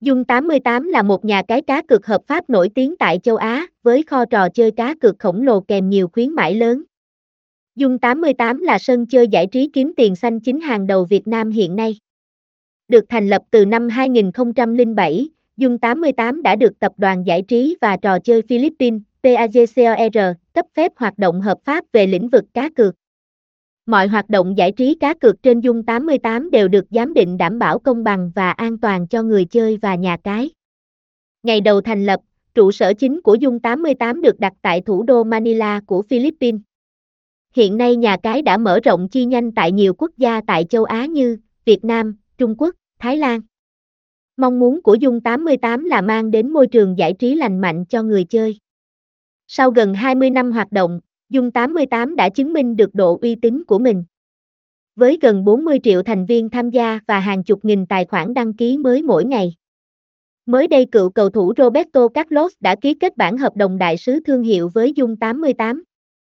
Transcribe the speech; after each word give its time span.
Dung 0.00 0.24
88 0.24 0.88
là 0.88 1.02
một 1.02 1.24
nhà 1.24 1.42
cái 1.48 1.62
cá 1.62 1.82
cược 1.82 2.06
hợp 2.06 2.22
pháp 2.26 2.50
nổi 2.50 2.70
tiếng 2.74 2.96
tại 2.96 3.18
châu 3.22 3.36
Á, 3.36 3.66
với 3.82 4.02
kho 4.02 4.24
trò 4.24 4.48
chơi 4.48 4.70
cá 4.70 4.94
cược 4.94 5.18
khổng 5.18 5.42
lồ 5.42 5.60
kèm 5.60 5.90
nhiều 5.90 6.08
khuyến 6.08 6.30
mãi 6.30 6.54
lớn. 6.54 6.82
Dung 7.76 7.98
88 7.98 8.58
là 8.58 8.78
sân 8.78 9.06
chơi 9.06 9.28
giải 9.28 9.46
trí 9.46 9.70
kiếm 9.72 9.92
tiền 9.96 10.16
xanh 10.16 10.40
chính 10.40 10.60
hàng 10.60 10.86
đầu 10.86 11.04
Việt 11.04 11.26
Nam 11.28 11.50
hiện 11.50 11.76
nay. 11.76 11.96
Được 12.88 13.04
thành 13.08 13.28
lập 13.28 13.42
từ 13.50 13.64
năm 13.64 13.88
2007, 13.88 15.28
Dung 15.56 15.78
88 15.78 16.42
đã 16.42 16.56
được 16.56 16.78
Tập 16.78 16.92
đoàn 16.96 17.26
Giải 17.26 17.42
trí 17.42 17.76
và 17.80 17.96
Trò 17.96 18.18
chơi 18.18 18.42
Philippines, 18.42 19.02
PAGCOR, 19.22 20.36
cấp 20.52 20.66
phép 20.74 20.92
hoạt 20.96 21.18
động 21.18 21.40
hợp 21.40 21.58
pháp 21.64 21.84
về 21.92 22.06
lĩnh 22.06 22.28
vực 22.28 22.44
cá 22.54 22.70
cược. 22.76 22.94
Mọi 23.88 24.08
hoạt 24.08 24.30
động 24.30 24.58
giải 24.58 24.72
trí 24.72 24.94
cá 24.94 25.14
cược 25.14 25.42
trên 25.42 25.60
Dung 25.60 25.82
88 25.82 26.50
đều 26.50 26.68
được 26.68 26.84
giám 26.90 27.14
định 27.14 27.38
đảm 27.38 27.58
bảo 27.58 27.78
công 27.78 28.04
bằng 28.04 28.32
và 28.34 28.50
an 28.50 28.78
toàn 28.78 29.08
cho 29.08 29.22
người 29.22 29.44
chơi 29.44 29.78
và 29.82 29.94
nhà 29.94 30.16
cái. 30.24 30.50
Ngày 31.42 31.60
đầu 31.60 31.80
thành 31.80 32.06
lập, 32.06 32.20
trụ 32.54 32.72
sở 32.72 32.92
chính 32.94 33.22
của 33.22 33.34
Dung 33.34 33.60
88 33.60 34.22
được 34.22 34.40
đặt 34.40 34.52
tại 34.62 34.80
thủ 34.80 35.02
đô 35.02 35.24
Manila 35.24 35.80
của 35.86 36.02
Philippines. 36.02 36.60
Hiện 37.54 37.76
nay 37.76 37.96
nhà 37.96 38.16
cái 38.22 38.42
đã 38.42 38.56
mở 38.56 38.80
rộng 38.80 39.08
chi 39.08 39.24
nhánh 39.24 39.52
tại 39.52 39.72
nhiều 39.72 39.94
quốc 39.94 40.10
gia 40.16 40.40
tại 40.46 40.64
châu 40.64 40.84
Á 40.84 41.06
như 41.06 41.38
Việt 41.64 41.84
Nam, 41.84 42.16
Trung 42.38 42.54
Quốc, 42.58 42.74
Thái 42.98 43.16
Lan. 43.16 43.40
Mong 44.36 44.58
muốn 44.58 44.82
của 44.82 44.94
Dung 44.94 45.20
88 45.20 45.84
là 45.84 46.00
mang 46.00 46.30
đến 46.30 46.50
môi 46.50 46.66
trường 46.66 46.98
giải 46.98 47.12
trí 47.12 47.34
lành 47.34 47.60
mạnh 47.60 47.84
cho 47.84 48.02
người 48.02 48.24
chơi. 48.24 48.58
Sau 49.46 49.70
gần 49.70 49.94
20 49.94 50.30
năm 50.30 50.52
hoạt 50.52 50.72
động, 50.72 51.00
Dung 51.30 51.50
88 51.50 52.16
đã 52.16 52.28
chứng 52.28 52.52
minh 52.52 52.76
được 52.76 52.94
độ 52.94 53.18
uy 53.22 53.34
tín 53.34 53.64
của 53.64 53.78
mình. 53.78 54.04
Với 54.96 55.18
gần 55.22 55.44
40 55.44 55.78
triệu 55.82 56.02
thành 56.02 56.26
viên 56.26 56.50
tham 56.50 56.70
gia 56.70 57.00
và 57.06 57.20
hàng 57.20 57.44
chục 57.44 57.64
nghìn 57.64 57.86
tài 57.86 58.04
khoản 58.04 58.34
đăng 58.34 58.52
ký 58.52 58.78
mới 58.78 59.02
mỗi 59.02 59.24
ngày. 59.24 59.54
Mới 60.46 60.68
đây 60.68 60.86
cựu 60.92 61.10
cầu 61.10 61.30
thủ 61.30 61.52
Roberto 61.56 62.08
Carlos 62.08 62.52
đã 62.60 62.76
ký 62.80 62.94
kết 62.94 63.16
bản 63.16 63.38
hợp 63.38 63.56
đồng 63.56 63.78
đại 63.78 63.96
sứ 63.96 64.20
thương 64.20 64.42
hiệu 64.42 64.70
với 64.74 64.92
Dung 64.92 65.16
88. 65.16 65.82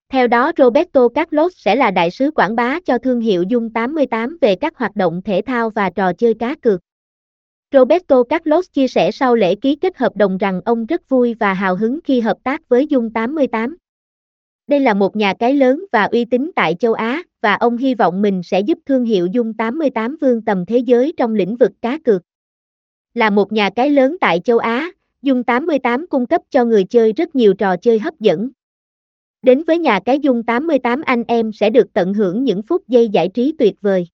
Theo 0.09 0.27
đó, 0.27 0.51
Roberto 0.57 1.07
Carlos 1.07 1.53
sẽ 1.55 1.75
là 1.75 1.91
đại 1.91 2.11
sứ 2.11 2.31
quảng 2.31 2.55
bá 2.55 2.79
cho 2.85 2.97
thương 2.97 3.19
hiệu 3.19 3.43
Dung 3.43 3.69
88 3.69 4.37
về 4.41 4.55
các 4.55 4.77
hoạt 4.77 4.95
động 4.95 5.21
thể 5.25 5.41
thao 5.45 5.69
và 5.69 5.89
trò 5.89 6.13
chơi 6.13 6.33
cá 6.33 6.55
cược. 6.55 6.81
Roberto 7.73 8.23
Carlos 8.23 8.65
chia 8.73 8.87
sẻ 8.87 9.11
sau 9.11 9.35
lễ 9.35 9.55
ký 9.55 9.75
kết 9.75 9.97
hợp 9.97 10.15
đồng 10.15 10.37
rằng 10.37 10.61
ông 10.65 10.85
rất 10.85 11.09
vui 11.09 11.35
và 11.39 11.53
hào 11.53 11.75
hứng 11.75 11.99
khi 12.03 12.21
hợp 12.21 12.37
tác 12.43 12.69
với 12.69 12.87
Dung 12.87 13.13
88. 13.13 13.77
Đây 14.67 14.79
là 14.79 14.93
một 14.93 15.15
nhà 15.15 15.33
cái 15.39 15.53
lớn 15.53 15.85
và 15.91 16.03
uy 16.03 16.25
tín 16.25 16.51
tại 16.55 16.75
châu 16.79 16.93
Á, 16.93 17.23
và 17.41 17.53
ông 17.53 17.77
hy 17.77 17.95
vọng 17.95 18.21
mình 18.21 18.43
sẽ 18.43 18.59
giúp 18.59 18.79
thương 18.85 19.05
hiệu 19.05 19.27
Dung 19.27 19.53
88 19.53 20.17
vươn 20.21 20.41
tầm 20.41 20.65
thế 20.65 20.77
giới 20.77 21.13
trong 21.17 21.35
lĩnh 21.35 21.55
vực 21.55 21.71
cá 21.81 21.97
cược. 22.03 22.21
Là 23.13 23.29
một 23.29 23.51
nhà 23.51 23.69
cái 23.69 23.89
lớn 23.89 24.17
tại 24.21 24.41
châu 24.43 24.57
Á, 24.57 24.91
Dung 25.21 25.43
88 25.43 26.07
cung 26.07 26.25
cấp 26.25 26.41
cho 26.49 26.65
người 26.65 26.83
chơi 26.83 27.13
rất 27.13 27.35
nhiều 27.35 27.53
trò 27.53 27.77
chơi 27.77 27.99
hấp 27.99 28.19
dẫn. 28.19 28.49
Đến 29.41 29.63
với 29.63 29.79
nhà 29.79 29.99
cái 30.05 30.19
Dung 30.19 30.43
88 30.43 31.01
anh 31.01 31.23
em 31.27 31.51
sẽ 31.53 31.69
được 31.69 31.93
tận 31.93 32.13
hưởng 32.13 32.43
những 32.43 32.61
phút 32.61 32.87
giây 32.87 33.09
giải 33.09 33.29
trí 33.29 33.53
tuyệt 33.59 33.75
vời. 33.81 34.07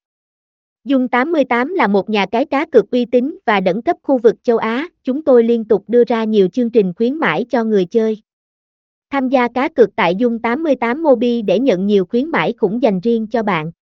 Dung 0.83 1.07
88 1.07 1.73
là 1.73 1.87
một 1.87 2.09
nhà 2.09 2.25
cái 2.25 2.45
cá 2.45 2.65
cược 2.65 2.91
uy 2.91 3.05
tín 3.05 3.37
và 3.45 3.59
đẳng 3.59 3.81
cấp 3.81 3.97
khu 4.03 4.17
vực 4.17 4.35
châu 4.43 4.57
Á, 4.57 4.87
chúng 5.03 5.23
tôi 5.23 5.43
liên 5.43 5.65
tục 5.65 5.83
đưa 5.87 6.03
ra 6.03 6.23
nhiều 6.23 6.47
chương 6.47 6.69
trình 6.69 6.93
khuyến 6.95 7.13
mãi 7.13 7.45
cho 7.49 7.63
người 7.63 7.85
chơi. 7.85 8.21
Tham 9.11 9.29
gia 9.29 9.47
cá 9.47 9.69
cược 9.69 9.95
tại 9.95 10.15
Dung 10.15 10.39
88 10.39 11.03
Mobi 11.03 11.41
để 11.41 11.59
nhận 11.59 11.85
nhiều 11.85 12.05
khuyến 12.05 12.27
mãi 12.29 12.53
khủng 12.57 12.81
dành 12.81 12.99
riêng 12.99 13.27
cho 13.27 13.43
bạn. 13.43 13.71